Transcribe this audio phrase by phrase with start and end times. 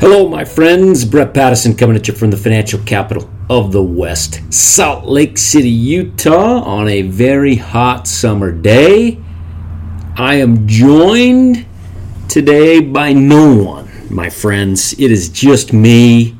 [0.00, 1.04] Hello, my friends.
[1.04, 5.68] Brett Pattison coming at you from the financial capital of the West, Salt Lake City,
[5.68, 9.18] Utah, on a very hot summer day.
[10.14, 11.66] I am joined
[12.28, 14.92] today by no one, my friends.
[15.00, 16.36] It is just me.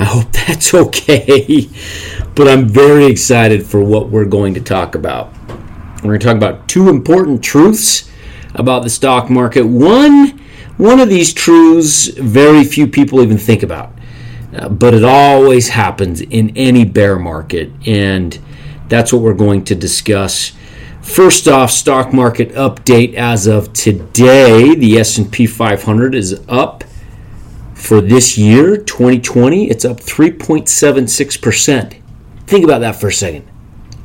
[0.00, 1.68] I hope that's okay,
[2.34, 5.32] but I'm very excited for what we're going to talk about.
[6.02, 8.10] We're going to talk about two important truths
[8.56, 9.62] about the stock market.
[9.62, 10.40] One,
[10.80, 13.92] one of these truths very few people even think about,
[14.56, 18.38] uh, but it always happens in any bear market, and
[18.88, 20.52] that's what we're going to discuss.
[21.02, 26.84] First off, stock market update as of today, the S&P 500 is up
[27.74, 32.00] for this year, 2020, it's up 3.76%.
[32.46, 33.46] Think about that for a second.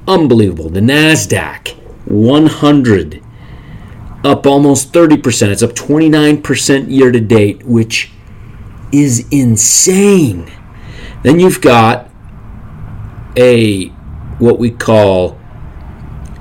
[0.08, 0.70] Unbelievable.
[0.70, 1.74] The Nasdaq
[2.06, 3.25] 100
[4.26, 5.50] up almost 30%.
[5.50, 8.12] It's up 29% year to date, which
[8.92, 10.52] is insane.
[11.24, 12.10] Then you've got
[13.38, 13.88] a
[14.40, 15.40] what we call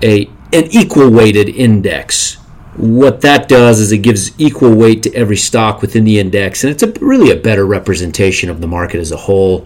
[0.03, 2.35] a an equal weighted index.
[2.77, 6.73] What that does is it gives equal weight to every stock within the index, and
[6.73, 9.65] it's a, really a better representation of the market as a whole.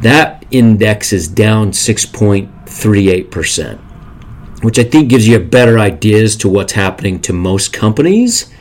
[0.00, 3.89] That index is down 6.38%
[4.62, 8.52] which I think gives you a better idea as to what's happening to most companies.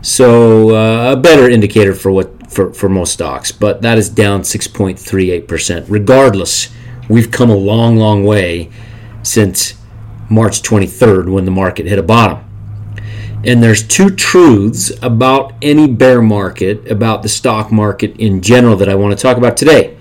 [0.00, 4.42] So uh, a better indicator for what for, for most stocks, but that is down
[4.42, 5.86] 6.38%.
[5.88, 6.68] Regardless,
[7.08, 8.70] we've come a long, long way
[9.22, 9.74] since
[10.28, 12.44] March 23rd when the market hit a bottom.
[13.44, 18.88] And there's two truths about any bear market, about the stock market in general, that
[18.88, 19.98] I want to talk about today.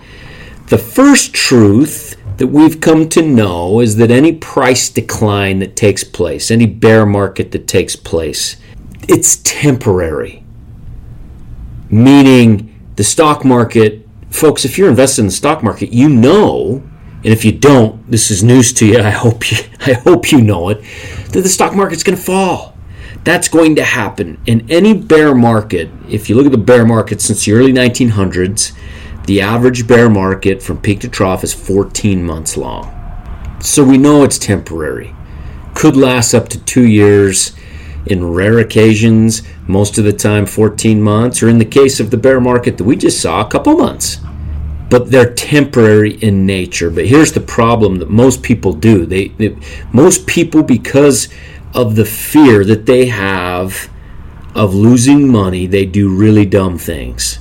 [0.68, 2.11] The first truth
[2.42, 7.06] that we've come to know is that any price decline that takes place, any bear
[7.06, 8.56] market that takes place,
[9.08, 10.44] it's temporary.
[11.92, 16.82] Meaning the stock market, folks, if you're invested in the stock market, you know,
[17.24, 18.98] and if you don't, this is news to you.
[19.04, 20.82] I hope you I hope you know it,
[21.34, 22.76] that the stock market's going to fall.
[23.24, 24.42] That's going to happen.
[24.48, 28.76] In any bear market, if you look at the bear market since the early 1900s,
[29.26, 32.98] the average bear market from peak to trough is 14 months long.
[33.62, 35.16] So we know it's temporary.
[35.76, 37.54] Could last up to two years
[38.06, 42.18] in rare occasions, most of the time 14 months, or in the case of the
[42.18, 44.18] bear market that we just saw, a couple months.
[44.90, 46.90] But they're temporary in nature.
[46.90, 49.06] But here's the problem that most people do.
[49.06, 49.56] They, they
[49.94, 51.30] most people because
[51.74, 53.90] of the fear that they have
[54.54, 57.40] of losing money, they do really dumb things.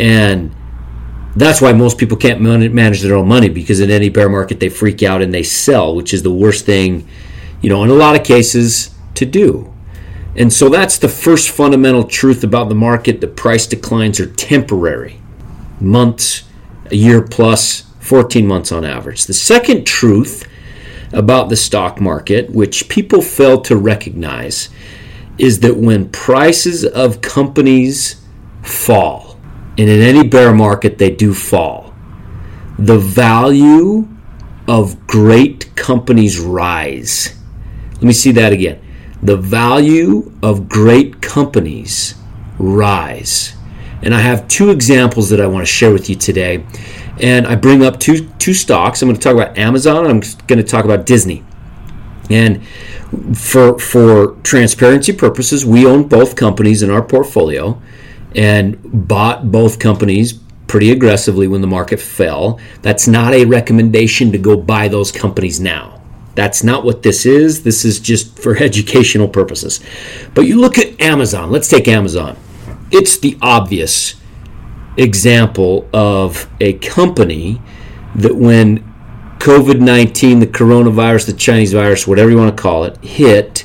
[0.00, 0.53] And
[1.36, 4.68] that's why most people can't manage their own money because in any bear market they
[4.68, 7.08] freak out and they sell, which is the worst thing,
[7.60, 9.72] you know, in a lot of cases to do.
[10.36, 15.20] And so that's the first fundamental truth about the market that price declines are temporary.
[15.80, 16.44] Months,
[16.90, 19.24] a year plus, 14 months on average.
[19.24, 20.46] The second truth
[21.12, 24.68] about the stock market, which people fail to recognize,
[25.38, 28.20] is that when prices of companies
[28.62, 29.23] fall,
[29.76, 31.94] and in any bear market, they do fall.
[32.78, 34.08] The value
[34.68, 37.36] of great companies rise.
[37.94, 38.80] Let me see that again.
[39.22, 42.14] The value of great companies
[42.58, 43.56] rise.
[44.02, 46.64] And I have two examples that I want to share with you today.
[47.20, 49.02] And I bring up two two stocks.
[49.02, 51.44] I'm going to talk about Amazon I'm going to talk about Disney.
[52.28, 52.66] And
[53.36, 57.80] for for transparency purposes, we own both companies in our portfolio
[58.34, 60.34] and bought both companies
[60.66, 62.58] pretty aggressively when the market fell.
[62.82, 66.00] That's not a recommendation to go buy those companies now.
[66.34, 67.62] That's not what this is.
[67.62, 69.80] This is just for educational purposes.
[70.34, 71.50] But you look at Amazon.
[71.50, 72.36] Let's take Amazon.
[72.90, 74.16] It's the obvious
[74.96, 77.60] example of a company
[78.14, 78.78] that when
[79.38, 83.64] COVID 19, the coronavirus, the Chinese virus, whatever you want to call it, hit,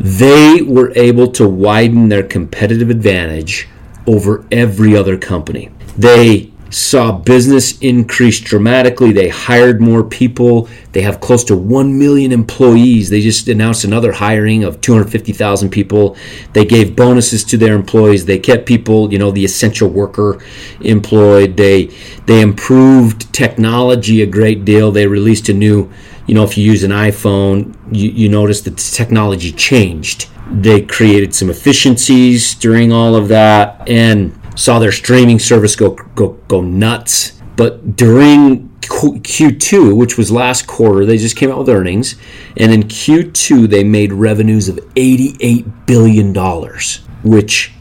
[0.00, 3.68] they were able to widen their competitive advantage
[4.06, 5.70] over every other company.
[5.96, 9.12] They saw business increase dramatically.
[9.12, 10.68] They hired more people.
[10.92, 13.10] They have close to 1 million employees.
[13.10, 16.16] They just announced another hiring of 250,000 people.
[16.52, 18.24] They gave bonuses to their employees.
[18.24, 20.40] They kept people, you know, the essential worker
[20.80, 21.56] employed.
[21.56, 21.90] They
[22.26, 24.92] they improved technology a great deal.
[24.92, 25.90] They released a new
[26.26, 30.28] you know, if you use an iPhone, you, you notice that the technology changed.
[30.48, 36.32] They created some efficiencies during all of that and saw their streaming service go go,
[36.48, 37.40] go nuts.
[37.56, 42.16] But during Q2, which was last quarter, they just came out with earnings,
[42.56, 47.72] and in Q2 they made revenues of 88 billion dollars, which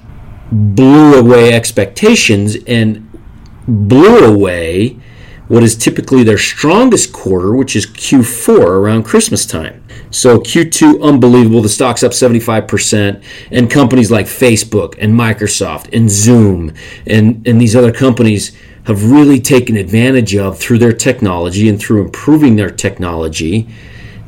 [0.51, 3.09] blew away expectations and
[3.67, 4.99] blew away
[5.49, 9.83] what is typically their strongest quarter, which is Q4 around Christmas time.
[10.11, 11.61] So Q2, unbelievable.
[11.61, 13.21] The stock's up 75%.
[13.51, 16.73] And companies like Facebook and Microsoft and Zoom
[17.05, 18.55] and, and these other companies
[18.85, 23.67] have really taken advantage of through their technology and through improving their technology.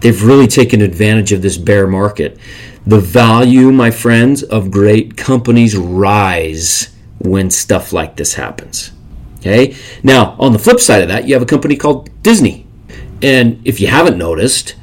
[0.02, 2.40] They've really taken advantage of this bear market.
[2.86, 8.92] The value, my friends, of great companies rise when stuff like this happens.
[9.42, 9.76] Okay?
[10.04, 12.68] Now, on the flip side of that, you have a company called Disney.
[13.24, 14.76] And if you haven't noticed,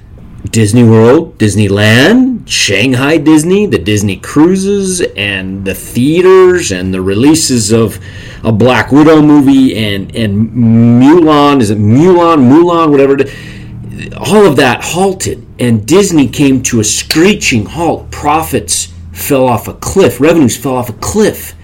[0.50, 7.98] Disney World, Disneyland, Shanghai Disney, the Disney cruises, and the theaters, and the releases of
[8.44, 13.20] a Black Widow movie, and and Mulan is it Mulan, Mulan, whatever.
[13.20, 18.10] it is, All of that halted, and Disney came to a screeching halt.
[18.10, 20.20] Profits fell off a cliff.
[20.20, 21.54] Revenues fell off a cliff.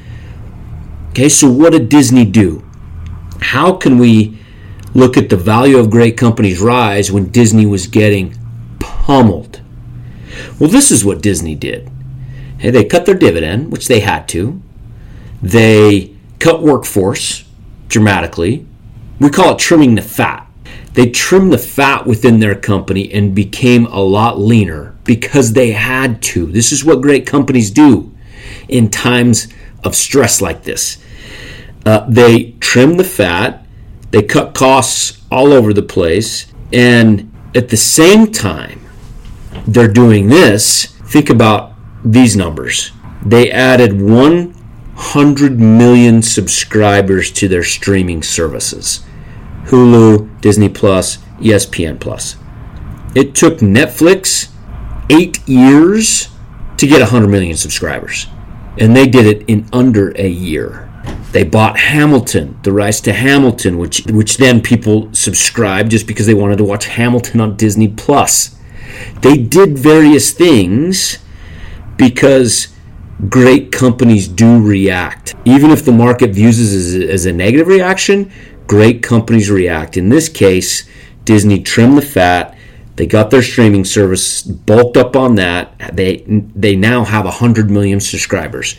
[1.11, 2.64] Okay, so what did Disney do?
[3.53, 4.39] How can we
[4.95, 8.39] look at the value of great companies rise when Disney was getting
[8.79, 9.61] pummeled.
[10.59, 11.91] Well, this is what Disney did.
[12.59, 14.63] Hey, they cut their dividend, which they had to.
[15.43, 17.45] They cut workforce
[17.89, 18.67] dramatically.
[19.19, 20.49] We call it trimming the fat.
[20.95, 26.23] They trimmed the fat within their company and became a lot leaner because they had
[26.23, 26.47] to.
[26.47, 28.13] This is what great companies do
[28.69, 29.49] in times
[29.83, 31.04] of stress like this.
[31.87, 33.67] Uh, they trim the fat,
[34.11, 38.81] they cut costs all over the place, and at the same time,
[39.67, 41.73] they're doing this, think about
[42.05, 42.93] these numbers.
[43.25, 49.05] They added 100 million subscribers to their streaming services
[49.67, 52.37] Hulu, Disney Plus, ESPN Plus.
[53.15, 54.51] It took Netflix
[55.09, 56.29] eight years
[56.77, 58.27] to get 100 million subscribers,
[58.79, 60.91] and they did it in under a year.
[61.33, 66.35] They bought Hamilton, the rights to Hamilton, which which then people subscribed just because they
[66.35, 68.57] wanted to watch Hamilton on Disney Plus.
[69.21, 71.19] They did various things
[71.97, 72.69] because
[73.29, 75.35] great companies do react.
[75.45, 78.31] Even if the market views it as as a negative reaction,
[78.67, 79.97] great companies react.
[79.97, 80.89] In this case,
[81.25, 82.57] Disney trimmed the fat.
[82.97, 85.75] They got their streaming service bulked up on that.
[85.93, 88.77] They they now have 100 million subscribers.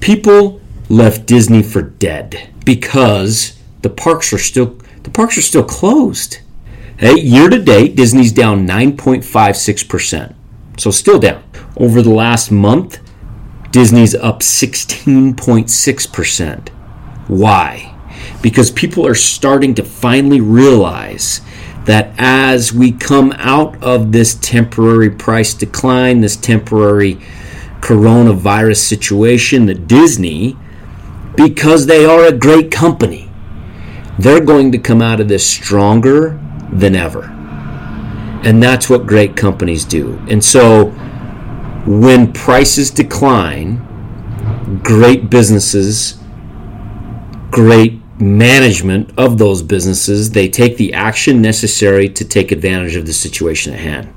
[0.00, 6.38] People left Disney for dead because the parks are still the parks are still closed.
[6.96, 10.34] Hey, year to date, Disney's down 9.56%.
[10.78, 11.44] So still down.
[11.76, 13.00] Over the last month,
[13.70, 16.68] Disney's up 16.6%.
[17.28, 17.94] Why?
[18.40, 21.42] Because people are starting to finally realize
[21.84, 27.16] that as we come out of this temporary price decline, this temporary
[27.80, 30.56] coronavirus situation, that Disney,
[31.36, 33.30] because they are a great company,
[34.18, 36.40] they're going to come out of this stronger
[36.72, 37.24] than ever.
[38.44, 40.20] And that's what great companies do.
[40.28, 40.90] And so
[41.86, 43.80] when prices decline,
[44.82, 46.18] great businesses,
[47.50, 53.12] great management of those businesses, they take the action necessary to take advantage of the
[53.12, 54.14] situation at hand.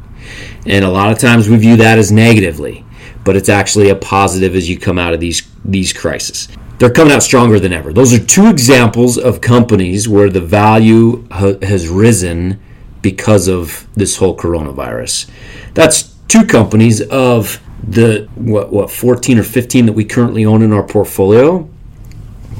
[0.65, 2.85] And a lot of times we view that as negatively,
[3.23, 6.47] but it's actually a positive as you come out of these these crises
[6.79, 7.91] they're coming out stronger than ever.
[7.91, 12.59] Those are two examples of companies where the value ha- has risen
[13.01, 15.29] because of this whole coronavirus.
[15.73, 20.73] That's two companies of the what what 14 or 15 that we currently own in
[20.73, 21.69] our portfolio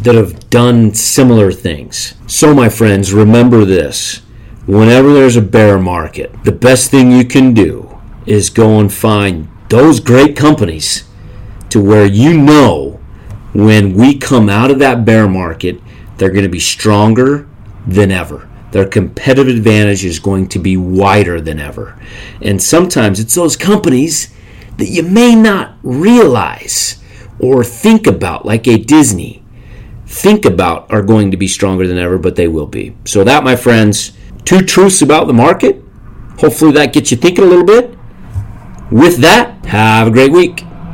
[0.02, 2.14] that have done similar things.
[2.28, 4.22] So my friends, remember this.
[4.68, 9.48] Whenever there's a bear market, the best thing you can do is go and find
[9.70, 11.08] those great companies
[11.70, 12.87] to where you know
[13.54, 15.82] when we come out of that bear market,
[16.18, 17.48] they're going to be stronger
[17.86, 18.50] than ever.
[18.72, 22.00] Their competitive advantage is going to be wider than ever.
[22.42, 24.34] And sometimes it's those companies
[24.78, 27.02] that you may not realize
[27.40, 29.44] or think about, like a Disney,
[30.06, 32.96] think about are going to be stronger than ever, but they will be.
[33.06, 34.14] So, that, my friends,
[34.46, 35.84] two truths about the market.
[36.40, 37.98] Hopefully, that gets you thinking a little bit.
[38.92, 40.64] With that, have a great week.